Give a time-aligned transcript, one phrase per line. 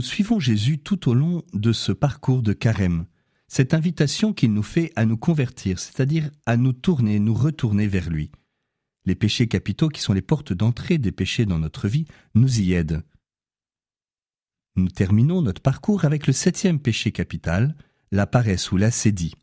[0.00, 3.04] Nous suivons Jésus tout au long de ce parcours de carême,
[3.48, 8.08] cette invitation qu'il nous fait à nous convertir, c'est-à-dire à nous tourner, nous retourner vers
[8.08, 8.30] lui.
[9.04, 12.72] Les péchés capitaux, qui sont les portes d'entrée des péchés dans notre vie, nous y
[12.72, 13.02] aident.
[14.74, 17.76] Nous terminons notre parcours avec le septième péché capital,
[18.10, 19.34] la paresse ou l'acédie.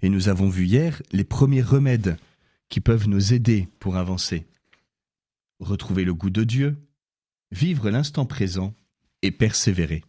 [0.00, 2.18] Et nous avons vu hier les premiers remèdes
[2.68, 4.46] qui peuvent nous aider pour avancer.
[5.58, 6.76] Retrouver le goût de Dieu,
[7.50, 8.76] vivre l'instant présent
[9.24, 10.04] et persévérer.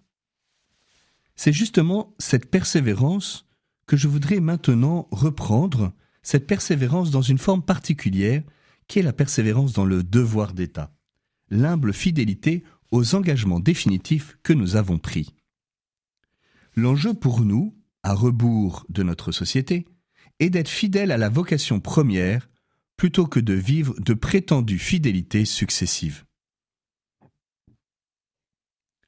[1.36, 3.48] C'est justement cette persévérance
[3.88, 8.44] que je voudrais maintenant reprendre, cette persévérance dans une forme particulière,
[8.88, 10.94] qui est la persévérance dans le devoir d'État,
[11.50, 15.34] l'humble fidélité aux engagements définitifs que nous avons pris.
[16.76, 17.73] L'enjeu pour nous,
[18.04, 19.86] à rebours de notre société,
[20.40, 22.50] est d'être fidèle à la vocation première
[22.98, 26.26] plutôt que de vivre de prétendues fidélités successives.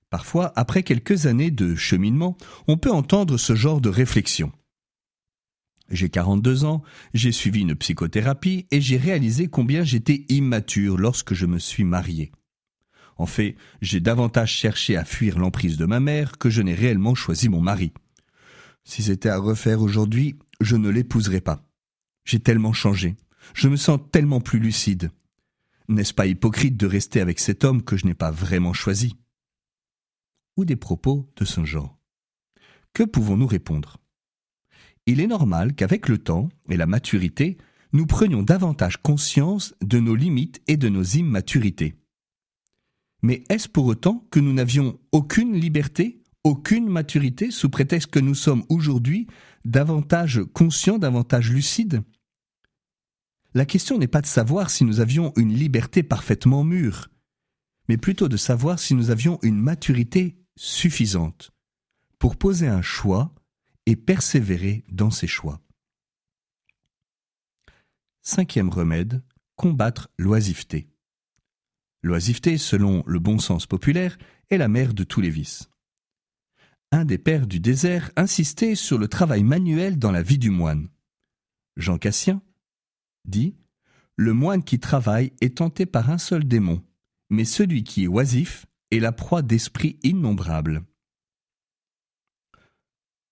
[0.09, 4.51] Parfois, après quelques années de cheminement, on peut entendre ce genre de réflexion.
[5.89, 6.81] J'ai 42 ans,
[7.13, 12.31] j'ai suivi une psychothérapie et j'ai réalisé combien j'étais immature lorsque je me suis marié.
[13.17, 17.15] En fait, j'ai davantage cherché à fuir l'emprise de ma mère que je n'ai réellement
[17.15, 17.91] choisi mon mari.
[18.83, 21.63] Si c'était à refaire aujourd'hui, je ne l'épouserais pas.
[22.25, 23.15] J'ai tellement changé.
[23.53, 25.11] Je me sens tellement plus lucide.
[25.87, 29.15] N'est-ce pas hypocrite de rester avec cet homme que je n'ai pas vraiment choisi?
[30.57, 31.97] Ou des propos de ce genre.
[32.93, 33.97] Que pouvons-nous répondre?
[35.05, 37.57] Il est normal qu'avec le temps et la maturité,
[37.93, 41.95] nous prenions davantage conscience de nos limites et de nos immaturités.
[43.21, 48.35] Mais est-ce pour autant que nous n'avions aucune liberté, aucune maturité, sous prétexte que nous
[48.35, 49.27] sommes aujourd'hui
[49.63, 52.03] davantage conscients, davantage lucides?
[53.53, 57.09] La question n'est pas de savoir si nous avions une liberté parfaitement mûre,
[57.87, 61.51] mais plutôt de savoir si nous avions une maturité suffisante
[62.19, 63.33] pour poser un choix
[63.85, 65.61] et persévérer dans ces choix.
[68.21, 69.23] Cinquième remède,
[69.55, 70.89] combattre l'oisiveté.
[72.03, 74.17] L'oisiveté, selon le bon sens populaire,
[74.49, 75.69] est la mère de tous les vices.
[76.91, 80.89] Un des pères du désert insistait sur le travail manuel dans la vie du moine.
[81.75, 82.41] Jean Cassien
[83.25, 83.55] dit
[84.15, 86.81] Le moine qui travaille est tenté par un seul démon,
[87.29, 90.83] mais celui qui est oisif est la proie d'esprits innombrables.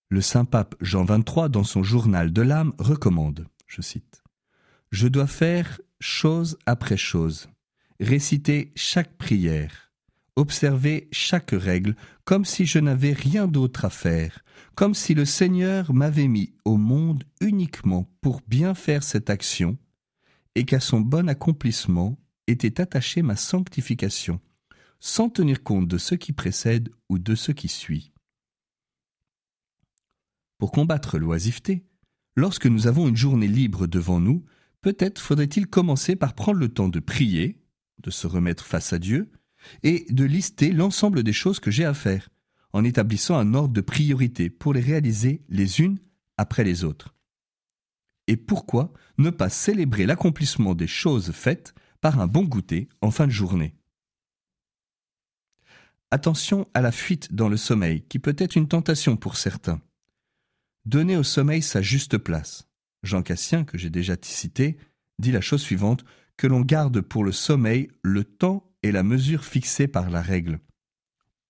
[0.08, 4.22] Le saint pape Jean XXIII, dans son journal de l'âme, recommande, je cite,
[4.92, 7.48] Je dois faire chose après chose,
[7.98, 9.92] réciter chaque prière,
[10.36, 15.92] observer chaque règle, comme si je n'avais rien d'autre à faire, comme si le Seigneur
[15.92, 19.76] m'avait mis au monde uniquement pour bien faire cette action,
[20.54, 22.16] et qu'à son bon accomplissement
[22.46, 24.40] était attachée ma sanctification,
[25.00, 28.12] sans tenir compte de ce qui précède ou de ce qui suit.
[30.58, 31.84] Pour combattre l'oisiveté,
[32.34, 34.44] lorsque nous avons une journée libre devant nous,
[34.80, 37.62] peut-être faudrait-il commencer par prendre le temps de prier,
[38.02, 39.30] de se remettre face à Dieu
[39.82, 42.28] et de lister l'ensemble des choses que j'ai à faire,
[42.72, 45.98] en établissant un ordre de priorité pour les réaliser les unes
[46.36, 47.14] après les autres.
[48.26, 53.26] Et pourquoi ne pas célébrer l'accomplissement des choses faites par un bon goûter en fin
[53.26, 53.74] de journée?
[56.16, 59.82] Attention à la fuite dans le sommeil, qui peut être une tentation pour certains.
[60.86, 62.66] Donnez au sommeil sa juste place.
[63.02, 64.78] Jean Cassien, que j'ai déjà cité,
[65.18, 66.06] dit la chose suivante
[66.38, 70.60] que l'on garde pour le sommeil le temps et la mesure fixés par la règle.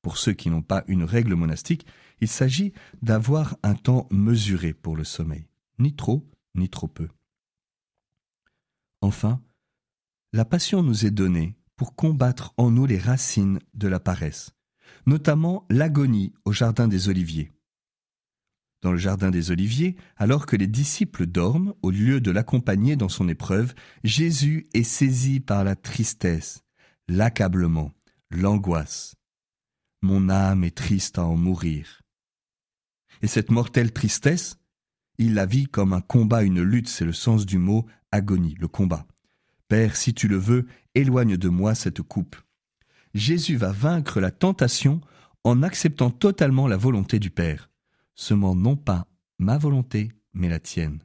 [0.03, 1.87] Pour ceux qui n'ont pas une règle monastique,
[2.21, 2.73] il s'agit
[3.03, 5.47] d'avoir un temps mesuré pour le sommeil,
[5.79, 7.07] ni trop, ni trop peu.
[9.01, 9.41] Enfin,
[10.33, 14.56] la passion nous est donnée pour combattre en nous les racines de la paresse,
[15.07, 17.53] notamment l'agonie au jardin des Oliviers
[18.87, 23.09] dans le jardin des Oliviers, alors que les disciples dorment, au lieu de l'accompagner dans
[23.09, 23.75] son épreuve,
[24.05, 26.63] Jésus est saisi par la tristesse,
[27.09, 27.93] l'accablement,
[28.31, 29.17] l'angoisse.
[30.03, 32.03] Mon âme est triste à en mourir.
[33.23, 34.57] Et cette mortelle tristesse,
[35.19, 38.69] il la vit comme un combat, une lutte, c'est le sens du mot agonie, le
[38.69, 39.05] combat.
[39.67, 42.37] Père, si tu le veux, éloigne de moi cette coupe.
[43.15, 45.01] Jésus va vaincre la tentation
[45.45, 47.71] en acceptant totalement la volonté du Père
[48.17, 49.07] semant non pas
[49.39, 51.01] ma volonté, mais la tienne.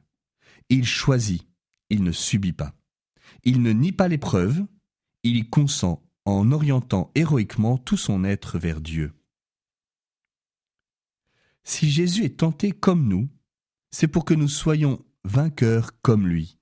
[0.68, 1.46] Il choisit,
[1.90, 2.74] il ne subit pas.
[3.44, 4.64] Il ne nie pas l'épreuve,
[5.22, 9.12] il y consent en orientant héroïquement tout son être vers Dieu.
[11.64, 13.28] Si Jésus est tenté comme nous,
[13.90, 16.58] c'est pour que nous soyons vainqueurs comme lui.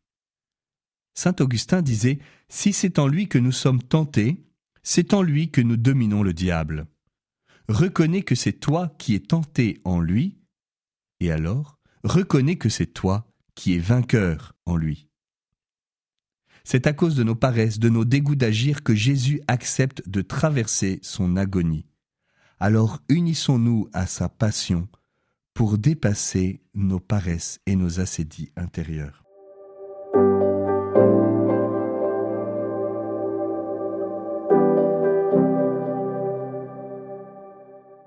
[1.15, 4.45] Saint Augustin disait, Si c'est en lui que nous sommes tentés,
[4.83, 6.87] c'est en lui que nous dominons le diable.
[7.69, 10.39] reconnais que c'est toi qui es tenté en lui,
[11.21, 15.09] et alors reconnais que c'est toi qui es vainqueur en lui.
[16.65, 20.99] C'est à cause de nos paresses, de nos dégoûts d'agir que Jésus accepte de traverser
[21.03, 21.87] son agonie.
[22.59, 24.89] Alors unissons-nous à sa passion
[25.55, 29.25] pour dépasser nos paresses et nos assédies intérieures.